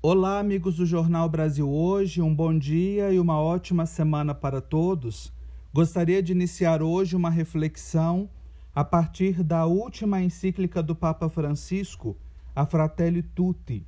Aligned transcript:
Olá, 0.00 0.38
amigos 0.38 0.76
do 0.76 0.86
Jornal 0.86 1.28
Brasil 1.28 1.68
Hoje, 1.68 2.22
um 2.22 2.32
bom 2.32 2.56
dia 2.56 3.12
e 3.12 3.18
uma 3.18 3.40
ótima 3.40 3.84
semana 3.84 4.32
para 4.32 4.60
todos. 4.60 5.32
Gostaria 5.74 6.22
de 6.22 6.30
iniciar 6.30 6.84
hoje 6.84 7.16
uma 7.16 7.28
reflexão 7.28 8.30
a 8.72 8.84
partir 8.84 9.42
da 9.42 9.66
última 9.66 10.22
encíclica 10.22 10.84
do 10.84 10.94
Papa 10.94 11.28
Francisco, 11.28 12.16
a 12.54 12.64
Fratelli 12.64 13.24
Tutti, 13.24 13.84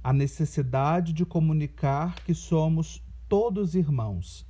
a 0.00 0.12
necessidade 0.12 1.12
de 1.12 1.26
comunicar 1.26 2.14
que 2.24 2.34
somos 2.34 3.02
todos 3.28 3.74
irmãos. 3.74 4.46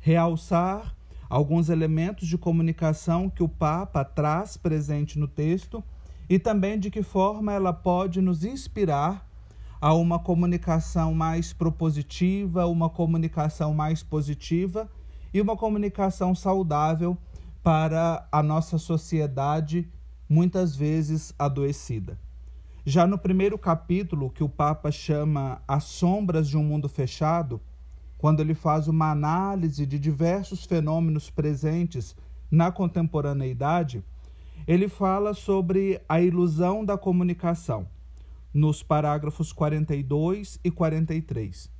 Realçar 0.00 0.94
alguns 1.30 1.70
elementos 1.70 2.28
de 2.28 2.36
comunicação 2.36 3.30
que 3.30 3.42
o 3.42 3.48
Papa 3.48 4.04
traz 4.04 4.58
presente 4.58 5.18
no 5.18 5.26
texto 5.26 5.82
e 6.28 6.38
também 6.38 6.78
de 6.78 6.90
que 6.90 7.02
forma 7.02 7.54
ela 7.54 7.72
pode 7.72 8.20
nos 8.20 8.44
inspirar 8.44 9.29
a 9.80 9.94
uma 9.94 10.18
comunicação 10.18 11.14
mais 11.14 11.54
propositiva, 11.54 12.66
uma 12.66 12.90
comunicação 12.90 13.72
mais 13.72 14.02
positiva 14.02 14.90
e 15.32 15.40
uma 15.40 15.56
comunicação 15.56 16.34
saudável 16.34 17.16
para 17.62 18.28
a 18.30 18.42
nossa 18.42 18.76
sociedade, 18.76 19.88
muitas 20.28 20.76
vezes 20.76 21.34
adoecida. 21.38 22.18
Já 22.84 23.06
no 23.06 23.16
primeiro 23.16 23.56
capítulo, 23.56 24.30
que 24.30 24.44
o 24.44 24.48
Papa 24.48 24.90
chama 24.90 25.62
As 25.66 25.84
Sombras 25.84 26.48
de 26.48 26.58
um 26.58 26.62
Mundo 26.62 26.88
Fechado, 26.88 27.60
quando 28.18 28.40
ele 28.40 28.54
faz 28.54 28.86
uma 28.86 29.10
análise 29.10 29.86
de 29.86 29.98
diversos 29.98 30.66
fenômenos 30.66 31.30
presentes 31.30 32.14
na 32.50 32.70
contemporaneidade, 32.70 34.04
ele 34.66 34.88
fala 34.88 35.32
sobre 35.32 36.00
a 36.06 36.20
ilusão 36.20 36.84
da 36.84 36.98
comunicação 36.98 37.86
nos 38.52 38.82
parágrafos 38.82 39.52
42 39.52 40.58
e 40.62 40.70
43. 40.70 41.70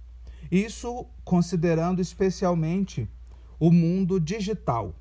Isso 0.50 1.06
considerando 1.24 2.00
especialmente 2.00 3.08
o 3.58 3.70
mundo 3.70 4.18
digital. 4.18 4.94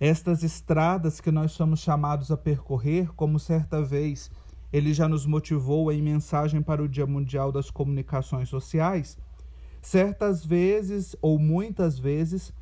Estas 0.00 0.42
estradas 0.42 1.20
que 1.20 1.30
nós 1.30 1.52
somos 1.52 1.80
chamados 1.80 2.30
a 2.30 2.36
percorrer, 2.36 3.12
como 3.14 3.38
certa 3.38 3.82
vez 3.82 4.30
ele 4.72 4.92
já 4.92 5.08
nos 5.08 5.24
motivou 5.24 5.92
em 5.92 6.02
mensagem 6.02 6.60
para 6.60 6.82
o 6.82 6.88
Dia 6.88 7.06
Mundial 7.06 7.52
das 7.52 7.70
Comunicações 7.70 8.48
Sociais, 8.48 9.16
certas 9.80 10.44
vezes 10.44 11.14
ou 11.22 11.38
muitas 11.38 11.98
vezes 11.98 12.52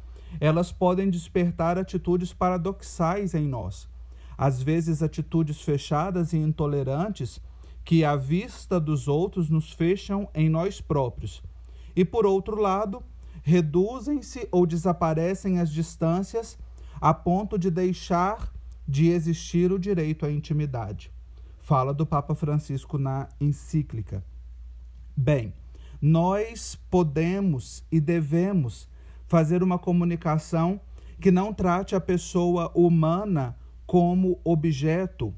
elas 0.41 0.73
podem 0.73 1.09
despertar 1.09 1.79
atitudes 1.79 2.33
paradoxais 2.33 3.35
em 3.35 3.47
nós. 3.47 3.89
Às 4.37 4.61
vezes, 4.61 5.03
atitudes 5.03 5.61
fechadas 5.61 6.33
e 6.33 6.39
intolerantes 6.39 7.41
que, 7.85 8.05
à 8.05 8.17
vista 8.17 8.81
dos 8.81 9.09
outros, 9.09 9.51
nos 9.51 9.71
fecham 9.71 10.29
em 10.35 10.49
nós 10.49 10.81
próprios. 10.81 11.43
E, 11.95 12.05
por 12.05 12.25
outro 12.25 12.61
lado, 12.61 13.03
reduzem-se 13.43 14.49
ou 14.51 14.67
desaparecem 14.67 15.61
as 15.61 15.71
distâncias 15.71 16.59
a 17.01 17.13
ponto 17.13 17.59
de 17.59 17.71
deixar 17.71 18.53
de 18.89 19.11
existir 19.11 19.71
o 19.71 19.79
direito 19.79 20.25
à 20.25 20.31
intimidade. 20.33 21.13
Fala 21.61 21.93
do 21.93 22.07
Papa 22.07 22.35
Francisco 22.35 22.99
na 22.99 23.29
encíclica. 23.41 24.25
Bem, 25.17 25.55
nós 26.01 26.79
podemos 26.91 27.85
e 27.91 28.01
devemos 28.01 28.89
fazer 29.27 29.63
uma 29.63 29.79
comunicação 29.79 30.81
que 31.21 31.31
não 31.31 31.53
trate 31.53 31.95
a 31.95 32.01
pessoa 32.01 32.71
humana 32.75 33.57
como 33.87 34.41
objeto 34.45 35.35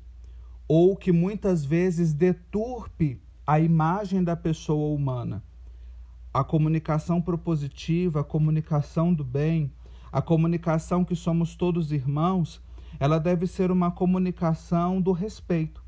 ou 0.69 0.97
que 0.97 1.13
muitas 1.13 1.65
vezes 1.65 2.13
deturpe 2.13 3.21
a 3.47 3.61
imagem 3.61 4.25
da 4.25 4.35
pessoa 4.35 4.95
humana. 4.95 5.43
A 6.35 6.43
comunicação 6.43 7.21
propositiva, 7.23 8.21
a 8.21 8.25
comunicação 8.25 9.15
do 9.15 9.25
bem, 9.25 9.73
a 10.11 10.21
comunicação 10.21 11.05
que 11.05 11.15
somos 11.15 11.55
todos 11.55 11.93
irmãos, 11.93 12.61
ela 12.99 13.19
deve 13.19 13.47
ser 13.47 13.71
uma 13.71 13.91
comunicação 13.91 15.01
do 15.01 15.13
respeito. 15.13 15.85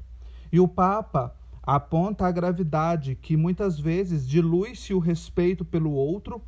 E 0.52 0.60
o 0.60 0.68
Papa 0.68 1.34
aponta 1.62 2.26
a 2.26 2.32
gravidade 2.32 3.14
que 3.14 3.36
muitas 3.36 3.78
vezes 3.78 4.26
dilui-se 4.26 4.94
o 4.94 4.98
respeito 4.98 5.64
pelo 5.64 5.92
outro 5.92 6.40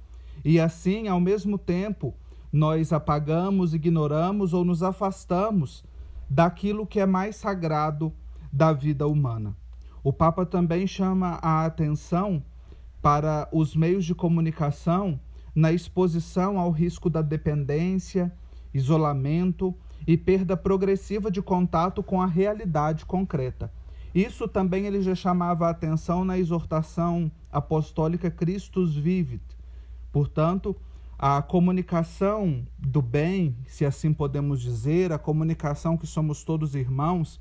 e 0.44 0.58
assim, 0.58 1.08
ao 1.08 1.20
mesmo 1.20 1.58
tempo, 1.58 2.14
nós 2.52 2.92
apagamos, 2.92 3.74
ignoramos 3.74 4.54
ou 4.54 4.64
nos 4.64 4.82
afastamos 4.82 5.84
daquilo 6.30 6.86
que 6.86 7.00
é 7.00 7.06
mais 7.06 7.34
sagrado 7.34 8.12
da 8.52 8.72
vida 8.72 9.08
humana. 9.08 9.56
O 10.02 10.12
Papa 10.12 10.46
também 10.46 10.86
chama 10.86 11.40
a 11.42 11.66
atenção 11.66 12.42
para 13.02 13.48
os 13.52 13.74
meios 13.74 14.04
de 14.04 14.14
comunicação 14.14 15.18
na 15.54 15.72
exposição 15.72 16.58
ao 16.58 16.70
risco 16.70 17.10
da 17.10 17.20
dependência, 17.20 18.32
isolamento 18.72 19.74
e 20.06 20.16
perda 20.16 20.56
progressiva 20.56 21.30
de 21.30 21.42
contato 21.42 22.02
com 22.02 22.22
a 22.22 22.26
realidade 22.26 23.04
concreta. 23.04 23.72
Isso 24.14 24.46
também 24.46 24.86
ele 24.86 25.02
já 25.02 25.14
chamava 25.14 25.66
a 25.66 25.70
atenção 25.70 26.24
na 26.24 26.38
exortação 26.38 27.30
apostólica 27.50 28.30
Christus 28.30 28.96
Vivit. 28.96 29.42
Portanto, 30.12 30.76
a 31.22 31.42
comunicação 31.42 32.66
do 32.78 33.02
bem, 33.02 33.54
se 33.66 33.84
assim 33.84 34.10
podemos 34.10 34.58
dizer, 34.58 35.12
a 35.12 35.18
comunicação 35.18 35.94
que 35.94 36.06
somos 36.06 36.42
todos 36.42 36.74
irmãos, 36.74 37.38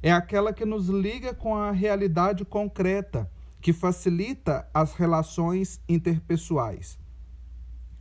é 0.00 0.12
aquela 0.12 0.52
que 0.52 0.64
nos 0.64 0.86
liga 0.86 1.34
com 1.34 1.56
a 1.56 1.72
realidade 1.72 2.44
concreta, 2.44 3.28
que 3.60 3.72
facilita 3.72 4.68
as 4.72 4.94
relações 4.94 5.80
interpessoais. 5.88 7.00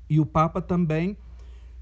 E 0.08 0.19
o 0.19 0.28
Papa 0.28 0.62
também 0.62 1.18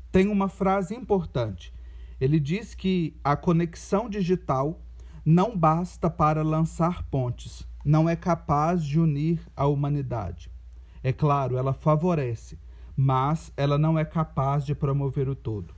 tem 0.10 0.30
uma 0.30 0.48
frase 0.48 0.96
importante. 0.96 1.74
Ele 2.22 2.40
diz 2.40 2.74
que 2.74 3.14
a 3.22 3.36
conexão 3.36 4.08
digital 4.08 4.80
não 5.26 5.58
basta 5.58 6.10
para 6.10 6.42
lançar 6.44 7.04
pontes, 7.10 7.68
não 7.84 8.08
é 8.08 8.16
capaz 8.16 8.86
de 8.86 9.02
unir 9.02 9.42
a 9.54 9.68
humanidade. 9.68 10.50
É 11.04 11.12
claro, 11.12 11.58
ela 11.58 11.74
favorece, 11.74 12.58
mas 12.96 13.52
ela 13.58 13.78
não 13.78 13.98
é 13.98 14.06
capaz 14.06 14.66
de 14.66 14.76
promover 14.76 15.28
o 15.28 15.36
todo. 15.36 15.74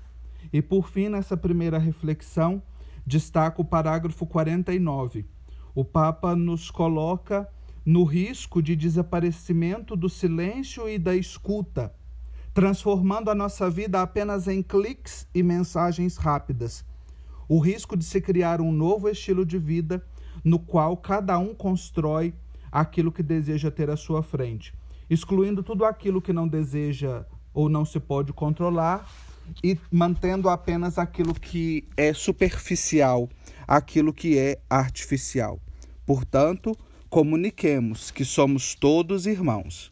E 0.51 0.61
por 0.61 0.89
fim, 0.89 1.09
nessa 1.09 1.35
primeira 1.35 1.77
reflexão, 1.77 2.61
destaca 3.05 3.61
o 3.61 3.65
parágrafo 3.65 4.25
49. 4.25 5.25
O 5.73 5.83
Papa 5.83 6.35
nos 6.35 6.69
coloca 6.69 7.47
no 7.85 8.03
risco 8.03 8.61
de 8.61 8.75
desaparecimento 8.75 9.95
do 9.95 10.09
silêncio 10.09 10.89
e 10.89 10.97
da 10.97 11.15
escuta, 11.15 11.93
transformando 12.53 13.29
a 13.29 13.35
nossa 13.35 13.69
vida 13.69 14.01
apenas 14.01 14.47
em 14.47 14.61
cliques 14.61 15.27
e 15.33 15.43
mensagens 15.43 16.17
rápidas. 16.17 16.85
O 17.47 17.59
risco 17.59 17.95
de 17.95 18.03
se 18.03 18.19
criar 18.19 18.59
um 18.59 18.71
novo 18.71 19.07
estilo 19.07 19.45
de 19.45 19.59
vida 19.59 20.05
no 20.43 20.57
qual 20.57 20.97
cada 20.97 21.37
um 21.37 21.53
constrói 21.53 22.33
aquilo 22.71 23.11
que 23.11 23.21
deseja 23.21 23.69
ter 23.69 23.89
à 23.89 23.95
sua 23.95 24.23
frente 24.23 24.73
excluindo 25.09 25.63
tudo 25.63 25.85
aquilo 25.85 26.21
que 26.21 26.33
não 26.33 26.47
deseja 26.47 27.25
ou 27.53 27.69
não 27.69 27.85
se 27.85 27.99
pode 27.99 28.33
controlar 28.33 29.09
e 29.63 29.77
mantendo 29.91 30.49
apenas 30.49 30.97
aquilo 30.97 31.33
que 31.33 31.87
é 31.95 32.13
superficial, 32.13 33.29
aquilo 33.67 34.13
que 34.13 34.37
é 34.37 34.59
artificial. 34.69 35.59
Portanto, 36.05 36.75
comuniquemos 37.09 38.11
que 38.11 38.25
somos 38.25 38.75
todos 38.75 39.25
irmãos. 39.25 39.91